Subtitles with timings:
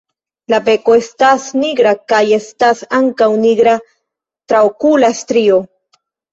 [0.51, 5.65] La beko estas nigra kaj estas ankaŭ nigra traokula strio.